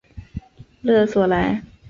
[0.81, 1.61] 勒索莱。